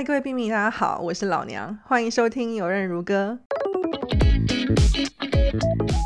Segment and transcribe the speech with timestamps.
[0.00, 3.38] 嗨，各位兵迷，大家好，我是老娘，欢迎收听《游刃如歌》。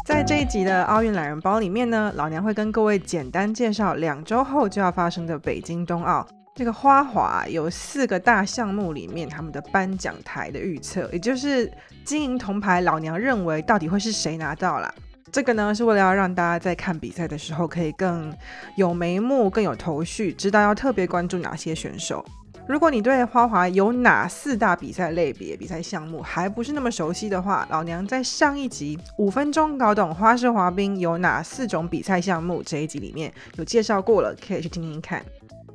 [0.04, 6.26] 在这一集的奥运懒人包里面呢，老娘会跟各位简单介绍两周后就要发生的北京冬奥。
[6.56, 11.72] 这个花滑有四个大项目里面，他们的颁奖台的预测，也就是
[12.04, 14.92] 金银铜牌，老娘认为到底会是谁拿到啦？
[15.30, 18.34] 这个呢，是为了要让大家在看比赛的时候可以更
[18.76, 22.24] 有眉目、更有头绪，知道要特别关注哪些选手。
[22.66, 35.22] 如果你对花滑有哪四大比赛类别、比赛项目还不是那么熟悉的话，老娘在上一集五分钟搞懂花式滑冰有哪四种比赛项目这一集里面有介绍过了，可以去听听看。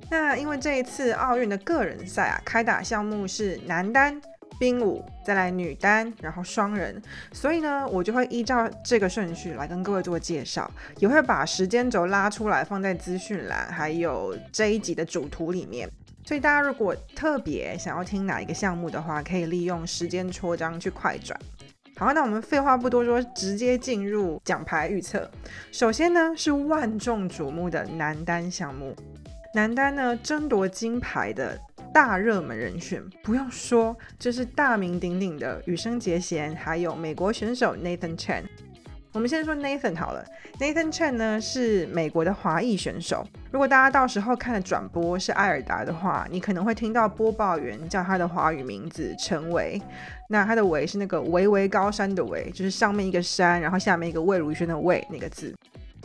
[0.10, 4.20] 那因为这一次奥运的个人赛啊，开打项目是男单。
[4.60, 7.02] 冰舞，再来女单，然后双人，
[7.32, 15.90] 所以呢，我就会依照这个顺序来跟各位做介绍，也会把时间轴拉出来放在资讯栏，还有这一集的主图里面。
[16.30, 21.36] 所以大家如果特别想要听哪一个项目的话，可以利用时间戳章去快转。
[21.98, 25.28] 好，那我们废话不多说，直接进入奖牌预测。
[25.72, 28.96] 首先呢，是万众瞩目的男单项目，
[29.56, 31.60] 男单呢争夺金牌的。
[31.92, 38.44] 大热门人选不用说，这是大名鼎鼎的羽生结弦，还有美国选手 Nathan Chen。
[39.12, 40.24] 我们先说 Nathan 好了
[40.60, 43.26] ，Nathan Chen 呢是美国的华裔选手。
[43.52, 49.82] 如果大家到时候看的转播是艾尔达的话，你可能会听到播报员叫他的华语名字陈维。
[50.30, 55.56] 那他的维是那个巍巍高山的巍，就是上面一个山，然后下面一个魏如萱的魏那个字。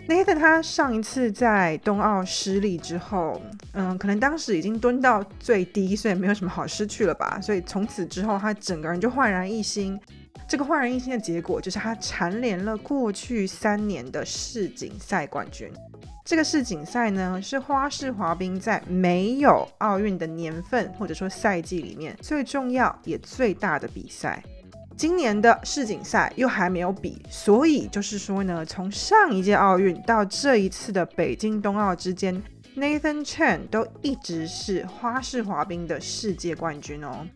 [0.09, 3.41] Nathan 他上一次在冬奥失利之后，
[3.73, 7.39] 嗯，可能当时已经蹲到最低，所以没有什么好失去了吧。
[7.43, 10.01] 所以从此之后，他整个人就焕然一新。
[10.55, 15.69] 这个焕然一新的结果，就是他蝉联了过去三年的世锦赛冠军。
[16.25, 24.41] 这个世锦赛呢，是花式滑冰在没有奥运的年份或者说赛季里面最重要也最大的比赛。
[24.97, 32.41] 今年的世锦赛又还没有比，所以就是说呢，从上一届奥运到这一次的北京冬奥之间
[32.77, 37.27] ，Nathan Chen 都一直是花式滑冰的世界冠军哦。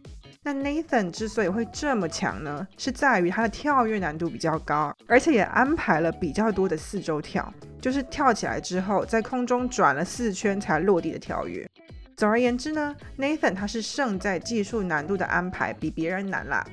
[0.44, 11.68] 那 Nathan 之所以会这么强呢，是在于他的跳跃难度比较高，而且也安排了比较多的四周跳，就是跳起来之后在空中转了四圈才落地的跳跃。
[12.16, 16.66] 总而言之呢，Nathan 他是胜在技术难度的安排比别人难啦。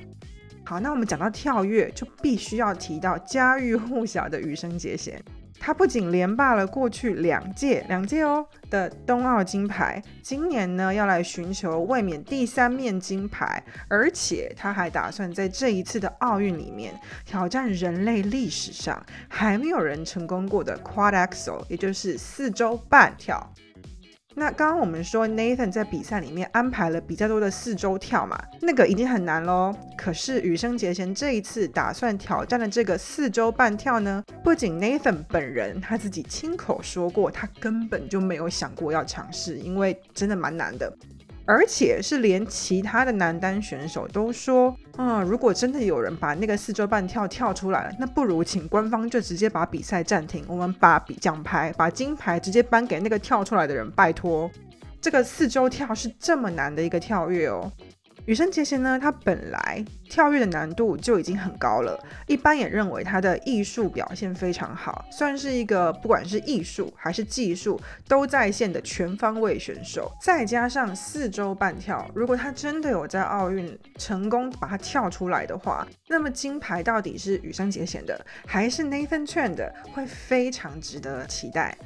[0.64, 5.22] 好，那我们讲到跳跃，就必须要提到家喻户晓的羽生结弦。
[5.66, 16.94] 他不仅连霸了过去两届、两届哦的冬奥金牌，今年呢要来寻求卫冕第三面金牌，而且他还打算在这一次的奥运里面
[17.24, 23.52] 挑战人类历史上还没有人成功过的 Quad Axel，也就是四周半跳。
[24.38, 29.74] 那刚刚我们说 Nathan 在比赛里面安排了比较多的四周跳嘛，那个已经很难喽。
[29.96, 40.94] 可是羽生结弦这一次打算挑战的这个四周半跳呢，不仅 Nathan 本人他自己亲口说过，他根本就没有想过要尝试，因为真的蛮难的。
[41.46, 54.50] 而且是连其他的男单选手都说，啊，如果真的有人把那个四周半跳跳出来了，那不如请官方就直接把比赛暂停，我们把奖牌、把金牌直接颁给那个跳出来的人，拜托，
[55.00, 57.70] 这个四周跳是这么难的一个跳跃哦。
[58.26, 70.12] 羽生结弦呢，他本来跳跃的难度就已经很高了，一般也认为他的艺术表现非常好，算是一个不管是艺术还是技术都在线的全方位选手。
[70.20, 81.76] 再加上四周半跳，如果他真的有在奥运成功把它跳出来的话，那么金牌到底是羽生结弦的，还是 Nathan Chen 的，会非常值得期待。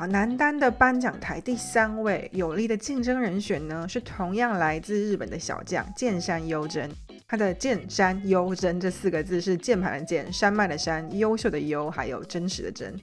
[0.00, 6.90] 好，男单的颁奖台第三位有力的竞争人选呢，是同样来自日本的小将剑山优真。
[7.28, 12.98] 他的剑山优真这四个字是键盘的键，山脉的山，优秀的优，还有真实的真。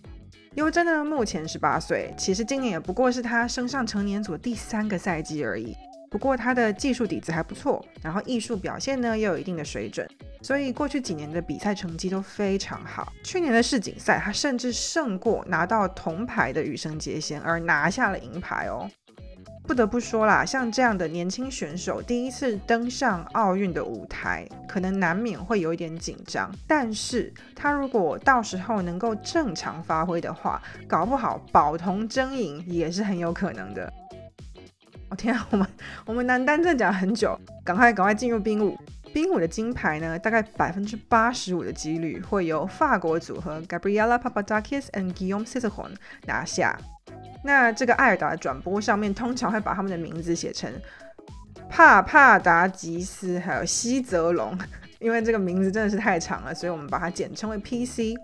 [0.55, 5.75] 优真呢，目前十八岁，其实今年也不过是他升上成年组第三个赛季而已。
[6.09, 10.09] 不过他的技术底子还不错，然后艺术表现呢也有一定的水准，
[10.47, 13.11] 所以过去几年的比赛成绩都非常好。
[13.21, 18.89] 去年的世锦赛，他甚至胜过拿到铜牌的羽生结弦，而拿下了银牌哦。
[19.67, 26.49] 不得不说啦，像这样的年轻选手第一次登上奥运的舞台，可能难免会有一点紧张。
[26.65, 33.91] 但是他如果到时候能够正常发挥的话，搞不好保铜争银也是很有可能的。
[35.09, 35.67] 我天啊，我们
[36.05, 38.77] 我们男单正讲很久，赶快赶快进入冰舞。
[39.17, 45.97] 冰舞的金牌呢，大概百分之八十五的几率会由法国组合 Gabriella Papadakis and Guillaume c i s e r o n
[46.27, 46.77] 拿下。
[47.43, 50.71] 那这个艾尔达的转播上面通常会把他们的名字写成
[51.67, 54.55] 帕帕达吉斯，还有西泽龙。
[54.99, 58.15] 因为这个名字真的是太长了，所以我们把它简称为 PC。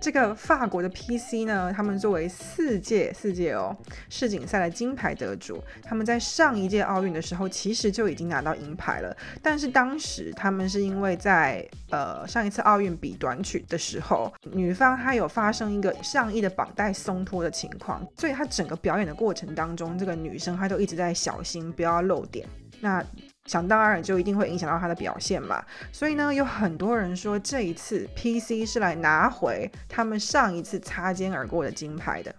[0.00, 3.76] 这个法国的 PC 呢，他们作为四届四届哦
[4.08, 9.16] 世锦赛的金牌得主，他们在上一届奥运的时候其实就已经拿到银牌了。
[9.42, 22.46] 但是当时他们是因为在呃上一次奥运比短曲的时候，女方她有发生一个上衣的绑带松脱的情况，所以她整个表演的过程当中，这个女生她都一直在小心不要漏点。
[22.80, 23.04] 那
[23.48, 32.32] 想当然就一定会影响到他的表现嘛，所以呢，有很多人说这一次 PC 是来拿回他们上一次擦肩而过的金牌的。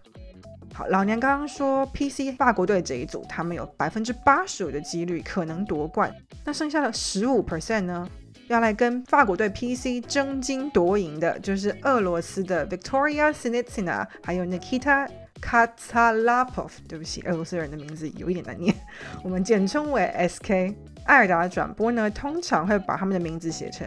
[0.71, 6.13] 好，老娘刚刚说 PC 法国队这一组，他们有百分之八十五的几率可能夺冠，
[6.45, 8.07] 那剩下的十五 percent 呢，
[8.47, 15.09] 要来跟法国队 PC 争金夺银的，就是俄罗斯的 Victoria Sinitsina，还有 Nikita。
[15.41, 18.75] k a t a l a p o v，对不起，俄罗斯人的名字有一点难念，
[19.23, 20.75] 我们简称为 SK。
[21.09, 23.83] 艾尔达转播呢，通常会把他们的名字写成，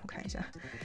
[0.00, 0.38] 我看一下，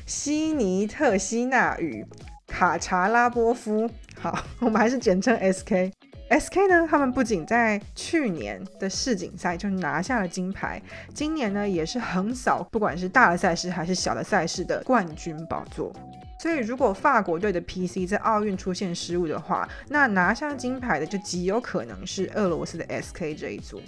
[0.04, 2.04] 悉尼特西纳与
[2.48, 3.88] 卡查拉波夫。
[4.20, 5.92] 好，我们还是简称 SK。
[6.32, 10.82] SK 呢，他们不仅在去年的世锦赛就拿下了金牌，
[11.14, 15.94] 今年呢也是横扫不管是大的赛事还是小的赛事的冠军宝座。
[16.40, 23.80] 所以，如果法国队的 PC 在奥运出现失误的话，那拿下金牌的就极有可能是俄罗斯的 SK 这一组。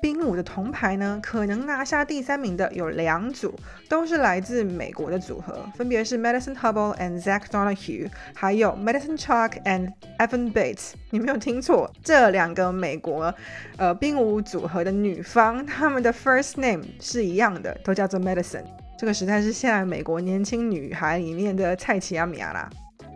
[0.00, 3.54] 冰舞的铜牌呢，可能拿下第三名的有两组，
[3.88, 10.92] 都是来自美国的组合，分别是 Madison Hubble and Zach Donahue，还有 Madison Chalk and Evan Bates。
[11.10, 13.34] 你没有听错，这两个美国
[13.78, 18.64] 呃冰舞组合的女方，她们的 first name 是一样的，都叫做 Madison。
[18.98, 22.68] 这个实在是现在美国年轻女孩里面的蔡奇亚米亚啦。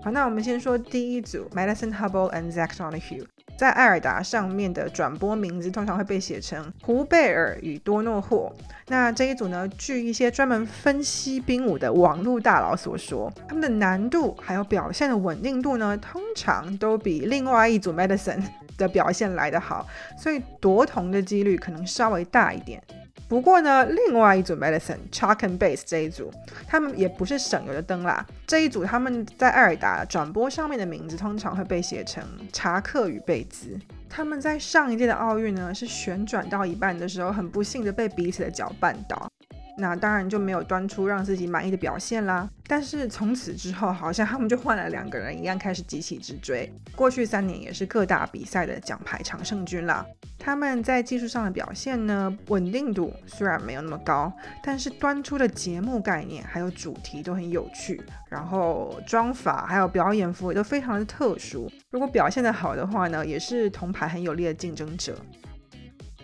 [0.02, 3.24] 好，那我们先说第一组，Madison Hubble and Zach Donahue，
[3.58, 8.54] 在艾尔达上面的转播名字通常会被写成胡贝尔与多诺霍。
[8.86, 18.44] 那这一组呢，据一些专门分析冰舞的网络大佬所说，他们的难度还有表现的稳定度呢，通常都比另外一组 Medicine
[18.76, 19.84] 的表现来得好，
[20.16, 22.80] 所以夺铜的几率可能稍微大一点。
[23.28, 26.32] 不过呢，另外一组 Medicine Chalk and Base 这一组，
[26.66, 28.26] 他们也不是省油的灯啦。
[28.46, 33.78] 这一组他们在艾尔达转播上面的名字通常会被写成查克与贝兹。
[34.08, 39.30] 他们在上一届的奥运呢，是旋转到一半的时候，很不幸的被彼此的脚绊倒。
[39.76, 42.48] 那当然就没有端出让自己满意的表现啦。
[42.66, 46.72] 但是从此之后，好像他们就换了两个人一样，开始急起直追。
[46.96, 50.04] 过去三年也是各大比赛的奖牌常胜军啦。
[50.48, 61.70] 他们在技术上的表现呢，稳定度虽然没有那么高，但是端出的节目概念还有主题都很有趣，然后妆法还有表演服也都非常的特殊。
[61.90, 65.14] 如果表现的好的话呢，也是铜牌很有力的竞争者。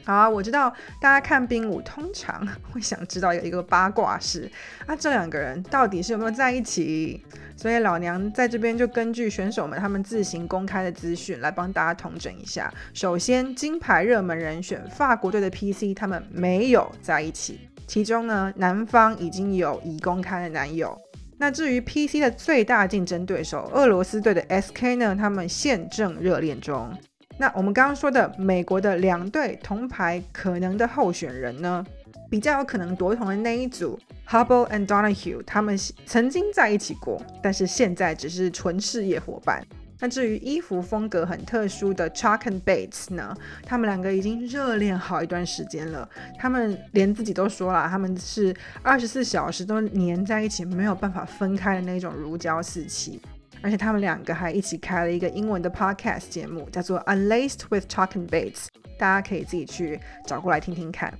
[0.05, 0.71] 好，我知道
[1.01, 4.51] 大家看冰舞通常 会想知道有一个八卦是
[4.87, 7.25] 啊，这两个人到底是有没有在一起？
[7.57, 12.73] 所以老娘在这边就根据选手们他们自行公开的资讯来帮大家统整一下。
[12.93, 20.99] 首先，金牌热门人选法国队的 PC 他们没有在一起，其中呢，男方已经有已公开的男友。
[21.39, 26.93] 那至于 PC 的最大竞争对手俄罗斯队的 SK 呢，他们现正热恋中。
[27.37, 31.85] 那我们刚刚说的美国的两队铜牌可能的候选人呢，
[32.31, 33.99] 比较有可能夺铜的那一组
[34.29, 39.65] ，Hubble and Donahue，他们曾经在一起过，但是现在只是纯事业伙伴。
[40.01, 53.21] 那至于衣服风格很特殊的 Chalk and Bates 呢，他们两个已经热恋好一段时间了，他们连自己都说了，他们是二十四小时都黏在一起，没有办法分开的那种如胶似漆。
[53.65, 58.67] 而且他们两个还一起开了一个英文的 podcast 节目，叫做 Unlaced with Talking Bates，
[58.99, 61.15] 大家可以自己去找过来听听看。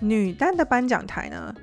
[0.00, 1.54] 女单的颁奖台呢，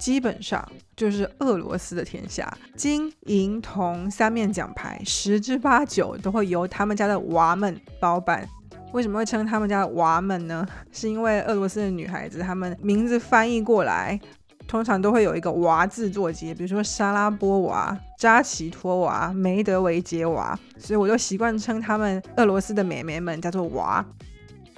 [0.00, 8.44] 基本上就是俄罗斯的天下，金银铜三面奖牌，十之八九都会由他们家的娃们包办。
[8.92, 10.66] 为什么会称他们家的娃们呢？
[10.90, 14.18] 是因为俄罗斯的女孩子，她们名字翻译过来。
[14.66, 24.04] 通常都会有一个娃字作结，比如说莎拉波娃、扎奇托娃、梅德韦杰娃，所以我就习惯称他们俄罗斯的美眉们叫做娃。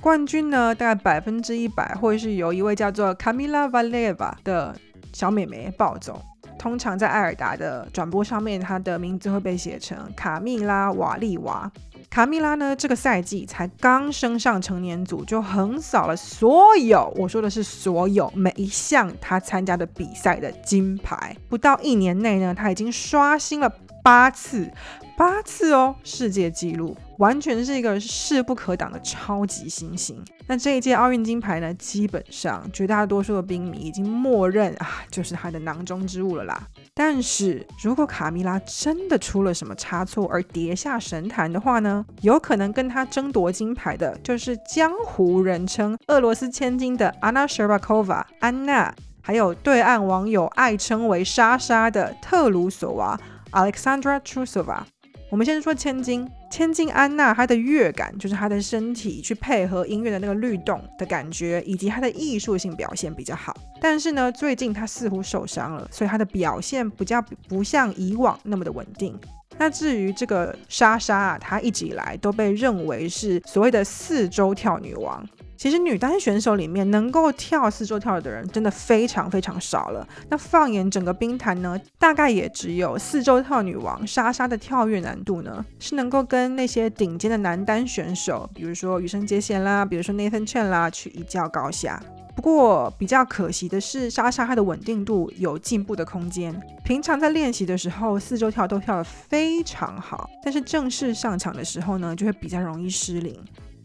[0.01, 4.75] 冠军呢，大概百分之一百会是由一位叫做卡米拉·瓦列娃的
[5.13, 6.21] 小美眉抱走。
[6.59, 11.71] 通常在艾尔达的转播上面，她的名字会被写成卡米拉·瓦利娃。
[12.09, 12.75] 卡蜜拉呢？
[12.75, 21.37] 这个赛季才刚升上成年组，就横扫了所有，我说的是所有每一项她参加的比赛的金牌。
[21.49, 23.71] 不到一年内呢，她已经刷新了
[24.03, 24.71] 八次
[25.17, 30.23] 八次哦，世界纪录，完全是一个势不可挡的超级新星。
[30.47, 36.63] 那这一届奥运金牌呢，基本上绝大多数的冰迷已经默认啊，就是他的囊中之物了啦。
[36.93, 53.19] 但是如果卡米拉真的出了什么差错而跌下神坛的话呢，有可能跟他争夺金牌的就是江湖人称俄罗斯千金的安娜·舍巴科娃安娜，还有对岸网友爱称为莎莎的特鲁索娃
[53.53, 54.83] Alexandra Trusova。
[55.29, 63.55] 我们先说千金，千金安娜，她的乐感就是她的身体去配合音乐的那个律动的感觉，以及她的艺术性表现比较好。
[63.81, 69.19] 但是呢，最近她似乎受伤了，所以她的表现比较不像以往那么的稳定。
[69.59, 75.27] 那至于这个莎莎啊，她一直以来都被认为是所谓的四周跳女王。
[75.67, 80.07] 其实女单选手里面能够跳四周跳的人真的非常非常少了。
[80.29, 92.01] 那放眼整个冰坛呢，大概也只有四周跳女王莎莎的跳跃难度呢，是能够跟那些顶尖的男单选手，比如说羽生结弦啦，比如说 Nathan Chen 啦，去一较高下。
[92.37, 96.55] 不过比较可惜的是，莎莎她的稳定度有进步的空间。
[96.85, 103.37] 平常在练习的时候，四周跳都跳得非常好，但是正式上场的时候呢，就会比较容易失灵。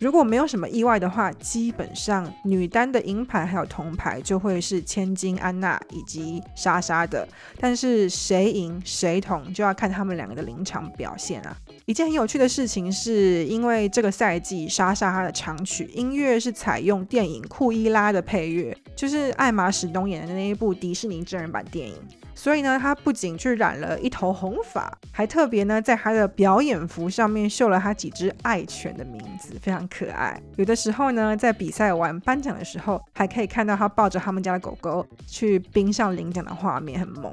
[0.02, 7.28] 如果没有什么意外的话，基本上女单的银牌还有铜牌就会是千金安娜以及莎莎的。
[7.60, 11.56] 但是谁赢谁铜，就要看他们两个的临场表现啊。
[11.86, 21.96] 一件很有趣的事情是，因为这个赛季莎莎她的长曲音乐是采用电影《库伊拉》的配乐，就是艾玛史东演的那一部迪士尼真人版电影。
[22.44, 30.42] 所以呢，他不仅去染了一头红发，还特别呢在他的表演服上面绣了他几只爱犬的名字，非常可爱。
[30.56, 37.32] 有的时候呢，在比赛完颁奖的时候，还可以看到他抱着他们家的狗狗去冰上领奖的画面，很萌。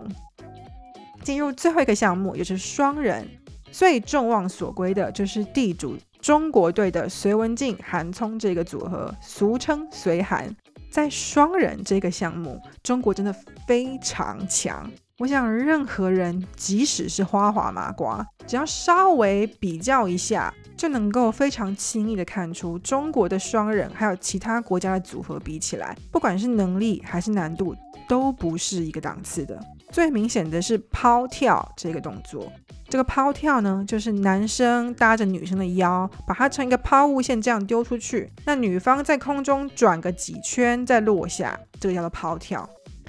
[1.22, 3.26] 进入最后一个项目，也是双人，
[3.72, 10.54] 最众望所归的就是地主中国队的隋文静、韩聪这个组合，俗称隋韩。
[10.90, 13.34] 在双人这个项目，中国真的
[13.66, 14.90] 非常强。
[15.18, 27.74] 我想，任何人，即使是花滑麻瓜，只要稍微比较一下，就能够非常轻易的看出，中国的双人还有其他国家的组合比起来，不管是能力还是难度，
[28.08, 29.60] 都不是一个档次的。
[29.90, 32.50] 最明显的是抛跳这个动作。
[32.88, 38.30] 这个抛跳呢，就是男生搭着女生的腰，把它成一个抛物线这样丢出去。
[38.46, 42.68] 那女方在空中转个几圈再落下，这个叫做抛跳。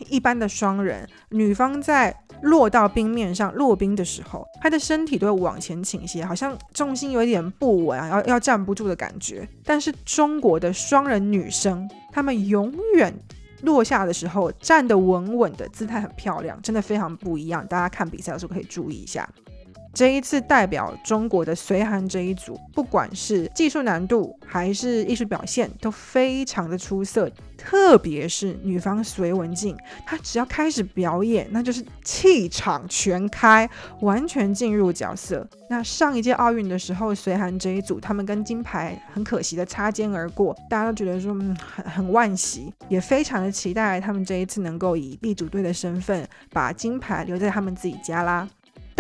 [0.10, 9.48] 一般的双人，女方在落到冰面上落冰的时候，她的身体都会往前倾斜，好像重心有一点不稳啊，要要站不住的感觉。
[9.66, 13.14] 但是中国的双人女生，她们永远
[13.64, 17.66] 落下的时候站得稳稳的，姿态很漂亮，真的非常不一样。
[17.68, 19.28] 大家看比赛的时候可以注意一下。
[19.94, 27.30] 这一次代表中国的隋韩这一组，不管是技术难度还是艺术表现，都非常的出色。
[27.58, 33.70] 特别是女方隋文静，她只要开始表演，那就是气场全开，
[34.00, 35.46] 完全进入角色。
[35.70, 48.48] 那上一届奥运的时候，隋韩这一组他们跟金牌很可惜的擦肩而过，大家都觉得说，嗯，很很惋惜，也非常的期待他们这一次能够以地主队的身份把金牌留在他们自己家啦。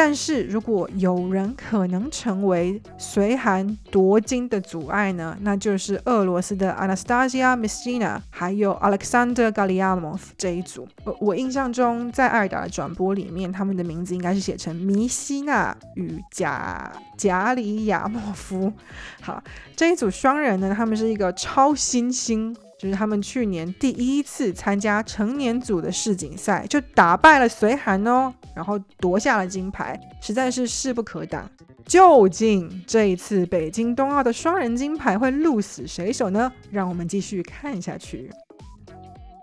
[0.01, 5.38] 但是如果有人可能成为随韩夺金的阻碍呢？
[5.41, 10.88] 那就是俄罗斯的 Anastasia m i s s i n a 还有 Alexander Galiamov 这一组。
[11.03, 18.72] 我我印象中在艾达的转播里面，他们的名字应该是写成米西娜与贾贾里亚莫夫。
[19.20, 19.44] 好，
[19.75, 22.56] 这一组双人呢，他们是一个超新星。
[22.79, 31.50] 就是他们去年第一次参加成年组的世锦赛，就打败了隋韩哦，然后夺下了金牌，实在是势不可挡。
[31.86, 36.51] 究竟这一次北京冬奥的双人金牌会鹿死谁手呢？
[36.70, 38.30] 让我们继续看下去。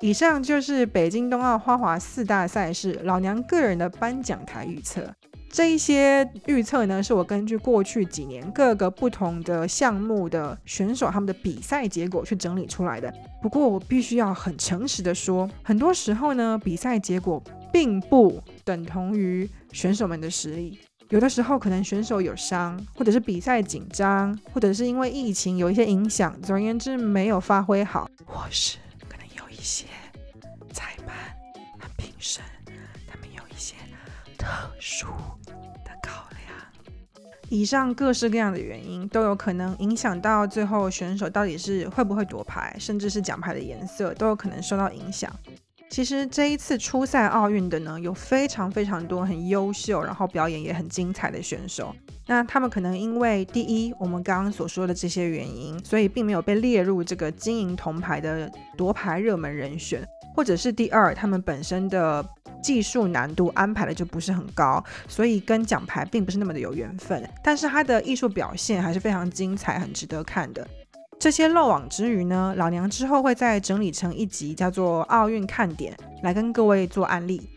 [0.03, 5.11] 以上就是北京冬奥花滑四大赛事老娘个人的颁奖台预测。
[5.49, 13.11] 这一些预测呢，是我根据过去几年各个不同的项目的选手他们的比赛结果去整理出来的。
[13.41, 17.43] 不过我必须要很诚实的说，很多时候呢，比赛结果
[17.73, 20.81] 并不等同于选手们的实力。
[21.11, 29.87] 有的时候可能选手有伤，或者是比赛紧张，或者是因为疫情有一些影响，总而言之没有发挥好，或是可能有一些
[30.73, 31.15] 裁判
[31.79, 32.43] 和评审
[33.07, 33.77] 他们有一些
[34.37, 34.49] 特
[34.81, 35.07] 殊
[35.85, 37.49] 的考量。
[37.49, 45.33] 以上各式各样的原因都有可能影响到最后选手到底是会不会夺牌，甚至是奖牌的颜色都有可能受到影响。
[45.89, 51.95] 其实这一次初赛奥运的呢，有非常非常多很优秀，然后表演也很精彩的选手。
[52.27, 62.23] 那他们可能因为第一，我们刚刚所说的这些原因，所以并没有被列入这个金银铜牌的夺牌热门人选，或者是第二，他们本身的
[62.61, 67.23] 技术难度安排的就不是很高，所以跟奖牌并不是那么的有缘分。
[67.45, 70.67] 但是他的艺术表现还是非常精彩，很值得看的。
[71.19, 77.49] 这些漏网之鱼呢，老娘之后会再整理成一集，叫做奥运看点，来跟各位做案例。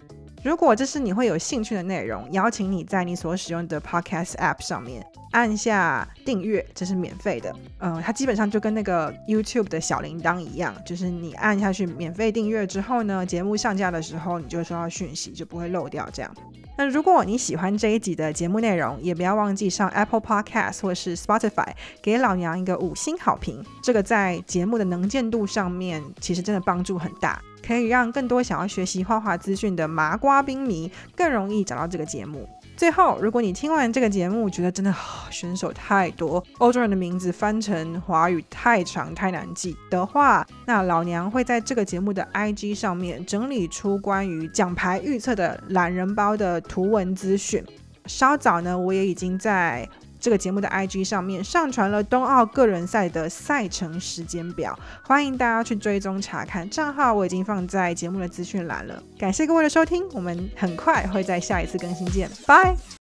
[0.42, 7.54] 如果这是你会有兴趣的内容，邀请你在你所使用的 Podcast App 上面按下订阅，这是免费的。
[7.80, 16.34] 嗯，它基本上就跟那个 YouTube 的小铃铛一样，就是你按下去免费订阅之后呢，节目上架的时候你就收到讯息，就不会漏掉这样。
[16.80, 21.68] 那如果你喜欢这一集的节目内容，也不要忘记上 Apple Podcast 或是 Spotify
[22.02, 27.42] 给老娘一个五星好评，这个在节目的能见度上面其实真的帮助很大。
[27.62, 32.48] 可以让更多想要学习画画资讯的麻瓜兵迷更容易找到这个节目。
[32.80, 34.96] 最后，如果你听完这个节目觉得真的
[35.30, 47.62] 选手太多，欧洲人的名字翻成华语太长太难记的话，那老娘会在这个节目的 IG 上面整理出关于奖牌预测的懒人包的图文资讯。
[48.06, 49.86] 稍早呢，我也已经在。
[50.20, 56.70] 这个节目的 IG 上面上传了冬奥个人赛的赛程时间表，欢迎大家去追踪查看。
[56.70, 59.02] 账号我已经放在节目的资讯栏了。
[59.18, 62.99] 感谢各位的收听，我们很快会在下一次更新见，拜。